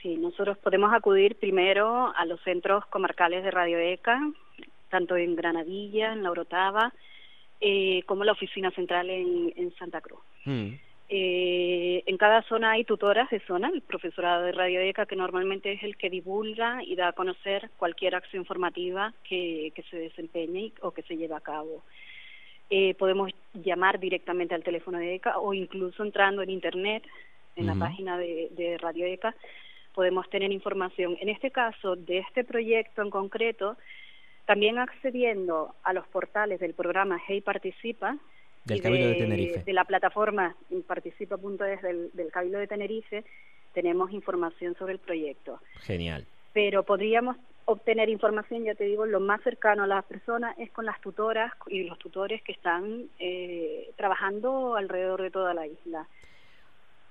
Sí, 0.00 0.16
nosotros 0.16 0.56
podemos 0.58 0.92
acudir 0.94 1.36
primero 1.36 2.10
a 2.16 2.24
los 2.24 2.40
centros 2.40 2.86
comarcales 2.86 3.44
de 3.44 3.50
Radio 3.50 3.78
ECA, 3.78 4.18
tanto 4.88 5.16
en 5.16 5.36
Granadilla, 5.36 6.14
en 6.14 6.22
La 6.22 6.30
Orotava, 6.30 6.94
eh, 7.60 8.02
como 8.06 8.24
la 8.24 8.32
oficina 8.32 8.70
central 8.70 9.10
en, 9.10 9.74
Santa 9.78 10.00
Cruz. 10.00 10.20
Mm. 10.46 10.70
Eh, 11.12 12.04
en 12.06 12.16
cada 12.18 12.42
zona 12.42 12.70
hay 12.70 12.84
tutoras 12.84 13.28
de 13.30 13.40
zona, 13.40 13.68
el 13.68 13.82
profesorado 13.82 14.44
de 14.44 14.52
Radio 14.52 14.80
ECA, 14.80 15.06
que 15.06 15.16
normalmente 15.16 15.72
es 15.72 15.82
el 15.82 15.96
que 15.96 16.08
divulga 16.08 16.84
y 16.84 16.94
da 16.94 17.08
a 17.08 17.12
conocer 17.12 17.68
cualquier 17.78 18.14
acción 18.14 18.44
formativa 18.44 19.12
que, 19.24 19.72
se 19.90 19.96
desempeñe 19.96 20.72
o 20.82 20.92
que 20.92 21.02
se 21.02 21.16
lleve 21.16 21.34
a 21.34 21.40
cabo. 21.40 21.82
Eh, 22.70 22.94
podemos 22.94 23.32
llamar 23.54 23.98
directamente 23.98 24.54
al 24.54 24.62
teléfono 24.62 24.98
de 24.98 25.16
ECA 25.16 25.40
o 25.40 25.52
incluso 25.52 26.04
entrando 26.04 26.42
en 26.42 26.50
Internet, 26.50 27.02
en 27.56 27.66
la 27.66 27.74
página 27.74 28.16
de, 28.16 28.78
Radio 28.80 29.04
ECA, 29.04 29.34
podemos 29.92 30.30
tener 30.30 30.52
información. 30.52 31.18
En 31.20 31.28
este 31.28 31.50
caso, 31.50 31.96
de 31.96 32.18
este 32.18 32.44
proyecto 32.44 33.02
en 33.02 33.10
concreto, 33.10 33.76
también 34.46 34.78
accediendo 34.78 35.74
a 35.82 35.92
los 35.92 36.06
portales 36.06 36.60
del 36.60 36.74
programa 36.74 37.20
Hey 37.26 37.40
Participa, 37.40 38.16
del 38.70 38.82
Cabildo 38.82 39.08
de, 39.08 39.14
Tenerife. 39.14 39.62
De 39.64 39.72
la 39.72 39.84
plataforma 39.84 40.56
participa.es 40.86 41.82
del, 41.82 42.10
del 42.12 42.30
Cabildo 42.30 42.58
de 42.58 42.66
Tenerife, 42.66 43.24
tenemos 43.72 44.12
información 44.12 44.74
sobre 44.78 44.94
el 44.94 44.98
proyecto. 44.98 45.60
Genial. 45.82 46.26
Pero 46.52 46.82
podríamos 46.82 47.36
obtener 47.64 48.08
información, 48.08 48.64
ya 48.64 48.74
te 48.74 48.84
digo, 48.84 49.06
lo 49.06 49.20
más 49.20 49.40
cercano 49.42 49.84
a 49.84 49.86
las 49.86 50.04
personas 50.04 50.58
es 50.58 50.70
con 50.72 50.84
las 50.84 51.00
tutoras 51.00 51.52
y 51.68 51.84
los 51.84 51.98
tutores 51.98 52.42
que 52.42 52.52
están 52.52 53.04
eh, 53.18 53.90
trabajando 53.96 54.74
alrededor 54.74 55.22
de 55.22 55.30
toda 55.30 55.54
la 55.54 55.66
isla. 55.66 56.06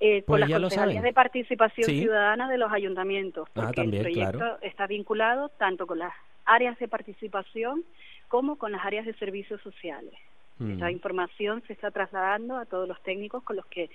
Eh, 0.01 0.23
con 0.23 0.39
pues 0.39 0.49
las 0.49 0.59
concejalías 0.61 1.03
de 1.03 1.13
participación 1.13 1.89
ciudadana 1.89 2.49
de 2.49 2.57
los 2.57 2.71
ayuntamientos, 2.71 3.49
ah, 3.49 3.65
porque 3.65 3.81
el 3.81 3.99
proyecto 3.99 4.57
está 4.61 4.87
vinculado 4.87 5.49
tanto 5.49 5.87
con 5.87 5.99
las 5.99 6.13
áreas 6.45 6.79
de 6.79 6.87
participación 6.87 7.83
como 8.29 8.57
con 8.57 8.71
las 8.71 8.85
áreas 8.85 9.05
de 9.05 9.13
servicios 9.15 9.61
sociales. 9.61 10.13
Mm. 10.59 10.71
Esta 10.73 10.91
información 10.91 11.63
se 11.65 11.73
está 11.73 11.91
trasladando 11.91 12.57
a 12.57 12.65
todos 12.65 12.87
los 12.87 13.01
técnicos 13.01 13.43
con 13.43 13.55
los 13.55 13.65
que 13.65 13.89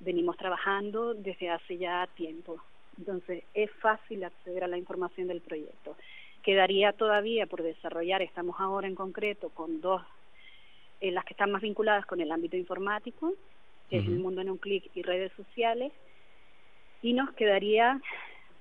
venimos 0.00 0.36
trabajando 0.36 1.14
desde 1.14 1.50
hace 1.50 1.78
ya 1.78 2.06
tiempo. 2.14 2.62
Entonces, 2.98 3.44
es 3.54 3.70
fácil 3.80 4.22
acceder 4.24 4.64
a 4.64 4.68
la 4.68 4.78
información 4.78 5.28
del 5.28 5.40
proyecto. 5.40 5.96
Quedaría 6.42 6.92
todavía 6.92 7.46
por 7.46 7.62
desarrollar, 7.62 8.22
estamos 8.22 8.56
ahora 8.58 8.86
en 8.86 8.94
concreto 8.94 9.48
con 9.48 9.80
dos, 9.80 10.02
en 11.00 11.08
eh, 11.08 11.12
las 11.12 11.24
que 11.24 11.32
están 11.32 11.50
más 11.50 11.62
vinculadas 11.62 12.06
con 12.06 12.20
el 12.20 12.30
ámbito 12.30 12.56
informático, 12.56 13.32
que 13.88 13.98
es 13.98 14.06
el 14.06 14.18
mundo 14.18 14.40
en 14.40 14.50
un 14.50 14.58
clic 14.58 14.90
y 14.94 15.02
redes 15.02 15.32
sociales, 15.36 15.92
y 17.02 17.12
nos 17.12 17.32
quedaría 17.34 18.00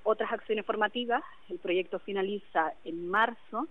otras 0.04 0.32
acciones 0.32 0.66
formativas. 0.66 1.24
El 1.50 1.60
proyecto 1.60 2.00
finaliza 2.00 2.74
en 2.84 3.08
marzo, 3.08 3.68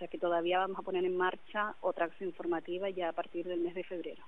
sea 0.00 0.08
que 0.08 0.18
todavía 0.18 0.58
vamos 0.58 0.78
a 0.78 0.82
poner 0.82 1.04
en 1.04 1.16
marcha 1.16 1.74
otra 1.82 2.06
acción 2.06 2.32
formativa 2.32 2.88
ya 2.88 3.10
a 3.10 3.12
partir 3.12 3.46
del 3.46 3.60
mes 3.60 3.74
de 3.74 3.84
febrero. 3.84 4.22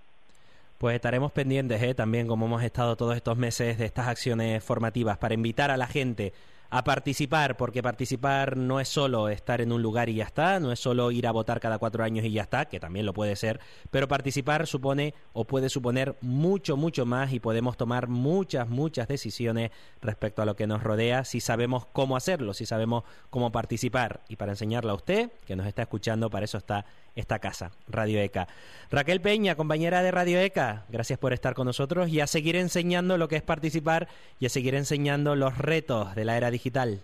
Pues 0.77 0.97
estaremos 0.97 1.33
pendientes, 1.33 1.83
¿eh? 1.83 1.95
también 1.95 2.27
como 2.27 2.47
hemos 2.47 2.63
estado 2.63 2.95
todos 2.97 3.17
estos 3.17 3.39
meses 3.39 3.79
de 3.79 3.87
estas 3.87 4.07
acciones 4.09 4.63
formativas, 4.63 5.17
para 5.17 5.35
invitar 5.35 5.71
a 5.71 5.77
la 5.77 5.87
gente 5.87 6.33
a 6.73 6.85
participar, 6.85 7.59
porque 7.59 7.83
participar 7.83 8.57
no 8.57 8.81
es 8.81 8.89
solo 8.89 9.29
estar 9.29 9.61
en 9.61 9.73
un 9.73 9.83
lugar 9.83 10.09
y 10.09 10.15
ya 10.15 10.25
está, 10.25 10.59
no 10.59 10.73
es 10.73 10.81
solo 10.81 11.11
ir 11.11 11.27
a 11.27 11.31
votar 11.31 11.61
cada 11.61 11.77
cuatro 11.77 12.03
años 12.03 12.25
y 12.25 12.33
ya 12.33 12.43
está, 12.43 12.65
que 12.65 12.81
también 12.81 13.05
lo 13.05 13.13
puede 13.13 13.37
ser, 13.37 13.61
pero 13.91 14.09
participar 14.09 14.67
supone 14.67 15.13
o 15.35 15.45
puede 15.45 15.69
suponer 15.69 16.17
mucho, 16.23 16.79
mucho 16.79 17.05
más 17.05 17.35
y 17.35 17.41
podemos 17.41 17.77
tomar 17.77 18.09
muchas, 18.09 18.71
muchas 18.71 19.07
decisiones 19.07 19.71
respecto 20.01 20.41
a 20.41 20.47
lo 20.47 20.57
que 20.57 20.67
nos 20.67 20.83
rodea 20.83 21.27
si 21.27 21.41
sabemos 21.41 21.85
cómo 21.93 22.17
hacerlo, 22.17 22.55
si 22.55 22.65
sabemos 22.65 23.05
cómo 23.29 23.53
participar. 23.53 24.23
Y 24.31 24.37
para 24.37 24.53
enseñarlo 24.53 24.93
a 24.93 24.95
usted, 24.95 25.31
que 25.45 25.57
nos 25.57 25.67
está 25.67 25.83
escuchando, 25.83 26.31
para 26.31 26.47
eso 26.47 26.57
está 26.57 26.87
esta 27.15 27.39
casa, 27.39 27.71
Radio 27.89 28.21
ECA. 28.21 28.49
Raquel 28.91 29.21
Peña, 29.21 29.55
compañera 29.55 30.03
de 30.03 30.11
Radio 30.11 30.39
ECA, 30.41 30.85
gracias 30.89 31.19
por 31.19 31.33
estar 31.33 31.55
con 31.55 31.67
nosotros 31.67 32.09
y 32.09 32.21
a 32.21 32.27
seguir 32.27 32.57
enseñando 32.57 33.19
lo 33.19 33.29
que 33.29 33.37
es 33.37 33.43
participar 33.43 34.09
y 34.41 34.47
a 34.47 34.49
seguir 34.49 34.75
enseñando 34.75 35.37
los 35.37 35.59
retos 35.59 36.15
de 36.15 36.25
la 36.25 36.37
era 36.37 36.51
digital. 36.51 37.01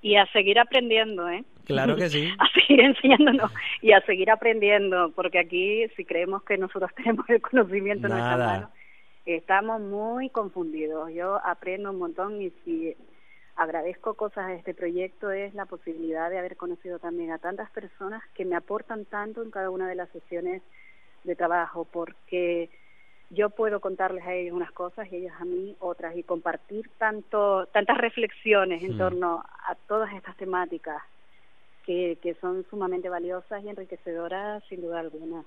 Y 0.00 0.16
a 0.16 0.26
seguir 0.26 0.58
aprendiendo, 0.58 1.28
¿eh? 1.28 1.44
Claro 1.64 1.96
que 1.96 2.08
sí. 2.08 2.28
a 2.38 2.48
seguir 2.52 2.80
enseñándonos 2.80 3.52
y 3.82 3.92
a 3.92 4.00
seguir 4.02 4.30
aprendiendo, 4.30 5.12
porque 5.14 5.38
aquí 5.38 5.86
si 5.96 6.04
creemos 6.04 6.42
que 6.42 6.56
nosotros 6.56 6.90
tenemos 6.96 7.28
el 7.28 7.40
conocimiento 7.40 8.06
en 8.06 8.14
nuestra 8.14 8.36
mano, 8.36 8.70
estamos 9.26 9.80
muy 9.80 10.30
confundidos. 10.30 11.12
Yo 11.12 11.40
aprendo 11.44 11.90
un 11.90 11.98
montón 11.98 12.40
y 12.40 12.50
si 12.64 12.96
agradezco 13.58 14.14
cosas 14.14 14.46
de 14.46 14.54
este 14.54 14.72
proyecto 14.72 15.32
es 15.32 15.52
la 15.52 15.66
posibilidad 15.66 16.30
de 16.30 16.38
haber 16.38 16.56
conocido 16.56 17.00
también 17.00 17.32
a 17.32 17.38
tantas 17.38 17.68
personas 17.70 18.22
que 18.34 18.44
me 18.44 18.54
aportan 18.54 19.04
tanto 19.04 19.42
en 19.42 19.50
cada 19.50 19.68
una 19.70 19.88
de 19.88 19.96
las 19.96 20.08
sesiones 20.10 20.62
de 21.24 21.34
trabajo, 21.34 21.84
porque 21.84 22.70
yo 23.30 23.50
puedo 23.50 23.80
contarles 23.80 24.24
a 24.24 24.32
ellos 24.32 24.54
unas 24.54 24.70
cosas 24.70 25.10
y 25.10 25.16
ellos 25.16 25.32
a 25.40 25.44
mí 25.44 25.76
otras 25.80 26.16
y 26.16 26.22
compartir 26.22 26.88
tanto 26.98 27.66
tantas 27.66 27.98
reflexiones 27.98 28.80
en 28.82 28.96
torno 28.96 29.44
a 29.66 29.74
todas 29.74 30.14
estas 30.14 30.36
temáticas 30.36 31.02
que, 31.84 32.16
que 32.22 32.34
son 32.34 32.64
sumamente 32.70 33.08
valiosas 33.08 33.64
y 33.64 33.68
enriquecedoras 33.70 34.62
sin 34.68 34.82
duda 34.82 35.00
alguna. 35.00 35.42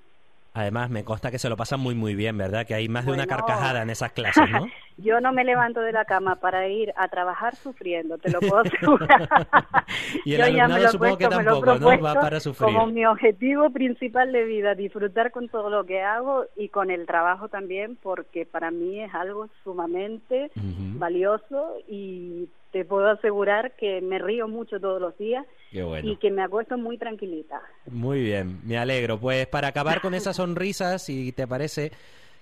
Además, 0.54 0.90
me 0.90 1.06
consta 1.06 1.32
que 1.32 1.40
se 1.40 1.48
lo 1.48 1.56
pasan 1.56 1.80
muy, 1.80 1.96
muy 1.96 2.14
bien, 2.14 2.38
¿verdad? 2.38 2.66
Que 2.66 2.74
hay 2.74 2.90
más 2.90 3.06
de 3.06 3.14
una 3.14 3.26
carcajada 3.26 3.84
en 3.84 3.90
esas 3.90 4.12
clases, 4.12 4.50
¿no? 4.52 4.68
Yo 4.98 5.22
no 5.22 5.32
me 5.32 5.46
levanto 5.46 5.80
de 5.80 5.94
la 5.94 6.04
cama 6.04 6.36
para 6.36 6.68
ir 6.68 6.94
a 6.98 7.08
trabajar 7.08 7.56
sufriendo, 7.56 8.18
te 8.18 8.30
lo 8.30 8.40
puedo 8.40 8.60
asegurar. 8.60 9.30
y 10.26 10.34
el 10.34 10.42
alumnado 10.42 10.90
supongo 10.90 11.18
que 11.18 11.28
tampoco, 11.28 11.76
¿no? 11.76 12.02
Va 12.02 12.16
para 12.16 12.40
sufrir. 12.42 12.66
Como 12.66 12.88
mi 12.88 13.06
objetivo 13.06 13.70
principal 13.70 14.34
de 14.34 14.44
vida, 14.44 14.76
disfrutar 14.76 15.32
con 15.32 15.48
todo 15.48 15.70
lo 15.70 15.86
que 15.86 16.02
hago 16.02 16.46
y 16.58 16.68
con 16.68 16.92
el 16.92 17.06
trabajo 17.06 17.48
también, 17.48 17.98
porque 18.04 18.46
para 18.46 18.72
mí 18.72 19.02
es 19.02 19.14
algo 19.16 19.48
sumamente 19.64 20.52
valioso 20.56 21.78
y 21.88 22.50
te 22.72 22.86
puedo 22.86 23.10
asegurar 23.10 23.76
que 23.76 24.02
me 24.02 24.18
río 24.20 24.48
mucho 24.48 24.80
todos 24.80 25.02
los 25.02 25.18
días 25.18 25.46
y 25.72 26.16
que 26.18 26.32
me 26.32 26.42
acuesto 26.42 26.78
muy 26.78 26.98
tranquilita. 26.98 27.62
Muy 27.88 28.22
bien, 28.22 28.60
me 28.64 28.78
alegro. 28.78 29.20
Pues 29.20 29.48
para 29.48 29.68
acabar 29.68 30.02
con 30.02 30.14
esas 30.14 30.36
sonrisas, 30.38 31.04
si 31.04 31.34
te 31.34 31.48
parece, 31.48 31.92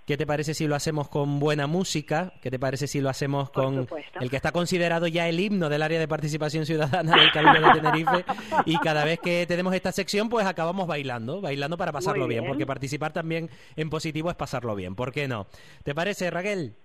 ¿qué 0.05 0.17
te 0.17 0.27
parece 0.27 0.53
si 0.53 0.67
lo 0.67 0.75
hacemos 0.75 1.09
con 1.09 1.39
buena 1.39 1.65
música? 1.65 2.33
¿Qué 2.41 2.51
te 2.51 2.59
parece 2.59 2.85
si 2.85 3.01
lo 3.01 3.09
hacemos 3.09 3.49
con 3.49 3.87
el 4.21 4.29
que 4.29 4.35
está 4.35 4.51
considerado 4.51 5.07
ya 5.07 5.27
el 5.27 5.39
himno 5.39 5.67
del 5.67 5.81
área 5.81 5.99
de 5.99 6.07
participación 6.07 6.65
ciudadana 6.65 7.15
del 7.15 7.31
Cabildo 7.31 7.67
de 7.67 7.81
Tenerife? 7.81 8.25
y 8.65 8.77
cada 8.79 9.03
vez 9.05 9.19
que 9.19 9.45
tenemos 9.47 9.73
esta 9.73 9.91
sección, 9.91 10.29
pues 10.29 10.45
acabamos 10.45 10.87
bailando, 10.87 11.41
bailando 11.41 11.75
para 11.75 11.91
pasarlo 11.91 12.27
bien. 12.27 12.45
porque 12.45 12.67
participar 12.67 13.13
también 13.13 13.49
en 13.75 13.89
positivo 13.89 14.29
es 14.29 14.35
pasarlo 14.35 14.75
bien. 14.75 14.95
¿Por 14.95 15.11
qué 15.11 15.27
no? 15.27 15.47
¿Te 15.83 15.95
parece, 15.95 16.29
Raquel? 16.29 16.75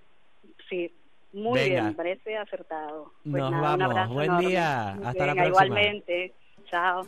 Sí, 0.70 0.90
muy 1.34 1.68
bien, 1.68 1.94
parece 1.94 2.36
acertado. 2.36 3.12
Pues 3.28 3.42
Nos 3.42 3.60
vamos. 3.60 4.08
Buen 4.10 4.38
día. 4.38 4.90
Hasta 5.04 5.26
la 5.26 5.34
próxima. 5.34 5.46
Igualmente. 5.46 6.34
Chao. 6.70 7.06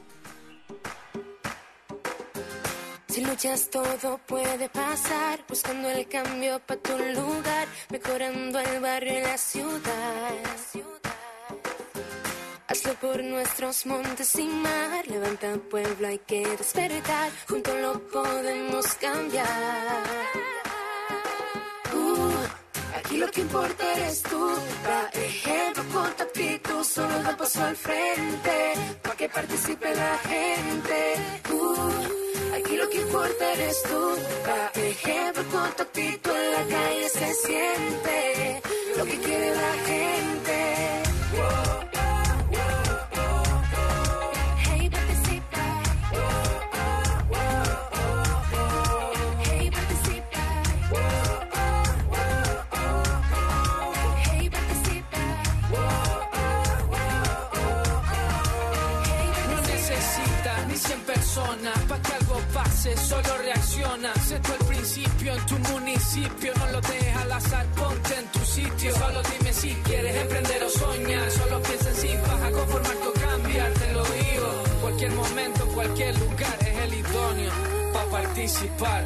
Si 3.09 3.25
luchas 3.25 3.71
todo 3.71 4.19
puede 4.27 4.69
pasar, 4.69 5.41
buscando 5.49 5.89
el 5.89 6.07
cambio 6.07 6.61
para 6.67 6.81
tu 6.83 6.99
lugar, 6.99 7.67
mejorando 7.91 8.59
el 8.59 8.81
barrio 8.81 9.19
y 9.19 9.23
la 9.23 9.39
ciudad. 9.39 10.35
Hazlo 12.69 12.93
por 12.95 13.25
nuestros 13.25 13.87
montes 13.87 14.39
y 14.39 14.47
mar, 14.49 15.07
levanta 15.09 15.55
pueblo, 15.71 16.09
hay 16.09 16.19
que 16.19 16.47
despertar, 16.47 17.31
juntos 17.49 17.75
lo 17.81 18.07
podemos 18.09 18.95
cambiar. 18.97 19.47
Aquí 23.17 23.25
lo 23.25 23.31
que 23.31 23.41
importa 23.41 23.93
eres 23.95 24.23
tú. 24.25 24.47
Da 24.85 25.09
ejemplo 25.15 25.85
con 25.91 26.13
tu 26.63 26.85
solo 26.85 27.23
da 27.23 27.35
paso 27.35 27.63
al 27.63 27.75
frente. 27.75 28.75
para 29.03 29.17
que 29.17 29.29
participe 29.31 29.95
la 29.95 30.19
gente. 30.19 30.99
Aquí 32.57 32.77
lo 32.77 32.87
que 32.91 33.01
importa 33.01 33.53
eres 33.55 33.83
tú. 33.85 34.03
Da 34.45 34.71
ejemplo 34.83 35.43
con 35.51 35.71
tu 35.77 36.31
en 36.31 36.53
la 36.57 36.77
calle 36.77 37.09
se 37.09 37.33
siente 37.47 38.63
lo 38.99 39.05
que 39.07 39.19
quiere 39.19 39.51
la 39.55 39.73
gente. 39.87 40.36
No 66.21 66.67
lo 66.73 66.81
dejes 66.81 67.17
al 67.17 67.33
azar, 67.33 67.67
ponte 67.77 68.15
en 68.15 68.27
tu 68.29 68.39
sitio. 68.41 68.95
Solo 68.95 69.21
dime 69.23 69.53
si 69.53 69.75
quieres 69.85 70.17
emprender 70.17 70.63
o 70.65 70.71
soñar, 70.71 71.31
solo 71.31 71.63
piensa 71.63 71.89
en 71.91 71.97
si 71.97 72.17
vas 72.17 72.43
a 72.43 72.51
conformarte 72.51 73.09
o 73.09 73.13
cambiar, 73.13 73.73
te 73.73 73.93
lo 73.93 74.03
digo. 74.05 74.49
Cualquier 74.81 75.13
momento, 75.13 75.67
cualquier 75.69 76.19
lugar 76.19 76.57
es 76.61 76.79
el 76.85 76.95
idóneo 76.95 77.53
para 77.93 78.11
participar. 78.11 79.05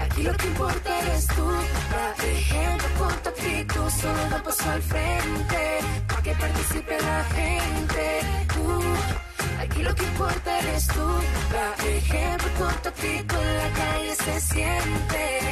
Aquí 0.00 0.22
lo 0.22 0.36
que 0.36 0.46
importa 0.46 0.98
eres 1.00 1.26
tú, 1.28 1.46
da 1.92 2.24
ejemplo 2.26 2.88
con 2.98 3.22
tu 3.22 3.28
actitud, 3.28 3.90
solo 4.00 4.30
da 4.30 4.42
paso 4.42 4.70
al 4.70 4.82
frente, 4.82 5.78
para 6.08 6.22
que 6.22 6.34
participe 6.34 7.00
la 7.00 7.24
gente. 7.36 8.20
Uh. 8.58 9.22
Aquí 9.62 9.82
lo 9.82 9.94
que 9.94 10.02
importa 10.02 10.58
eres 10.58 10.86
tú. 10.88 11.06
Da 11.52 11.88
ejemplo 11.88 12.48
con 12.58 12.74
tu 12.82 12.88
en 13.06 13.56
la 13.56 13.70
calle 13.78 14.14
se 14.16 14.40
siente. 14.40 15.51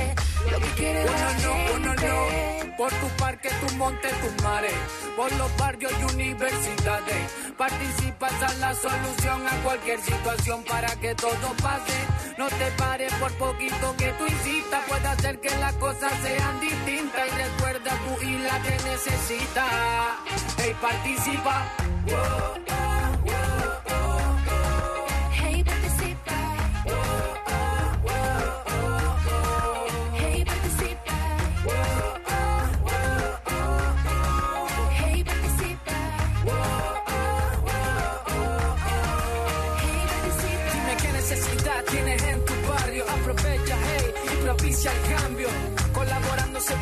Lo 0.50 0.58
que 0.60 0.68
quiere. 0.76 1.04
Por 2.80 2.90
tu 2.94 3.08
parque, 3.18 3.50
tu 3.50 3.74
monte, 3.76 4.08
tu 4.08 4.42
mares. 4.42 4.72
Por 5.14 5.30
los 5.32 5.54
barrios 5.58 5.92
y 6.00 6.14
universidades. 6.14 7.30
Participas 7.58 8.32
en 8.54 8.60
la 8.62 8.74
solución 8.74 9.46
a 9.46 9.62
cualquier 9.62 10.00
situación 10.00 10.64
para 10.64 10.88
que 10.96 11.14
todo 11.14 11.54
pase. 11.62 11.92
No 12.38 12.48
te 12.48 12.70
pares 12.78 13.12
por 13.20 13.30
poquito 13.32 13.94
que 13.98 14.12
tú 14.12 14.24
insistas. 14.26 14.82
Puede 14.88 15.08
hacer 15.08 15.40
que 15.40 15.50
las 15.58 15.74
cosas 15.74 16.10
sean 16.22 16.58
distintas. 16.60 17.28
Y 17.28 17.36
recuerda, 17.36 17.92
tu 18.06 18.26
isla 18.26 18.62
te 18.62 18.88
necesita. 18.88 19.66
Hey, 20.56 20.74
participa. 20.80 21.66
al 22.08 22.79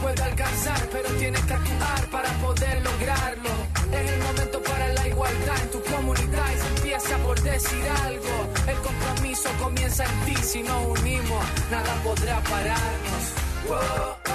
puede 0.00 0.22
alcanzar, 0.22 0.88
pero 0.92 1.08
tienes 1.18 1.40
que 1.42 1.54
actuar 1.54 2.10
para 2.10 2.30
poder 2.38 2.82
lograrlo. 2.82 3.50
Es 3.92 4.12
el 4.12 4.20
momento 4.22 4.62
para 4.62 4.92
la 4.92 5.08
igualdad 5.08 5.62
en 5.62 5.70
tu 5.70 5.82
comunidad 5.82 6.46
y 6.54 6.60
se 6.60 6.66
empieza 6.68 7.18
por 7.18 7.40
decir 7.40 7.84
algo. 8.04 8.34
El 8.66 8.76
compromiso 8.78 9.48
comienza 9.60 10.04
en 10.04 10.20
ti, 10.26 10.36
si 10.42 10.62
nos 10.62 10.98
unimos, 10.98 11.44
nada 11.70 11.94
podrá 12.02 12.40
pararnos. 12.40 14.27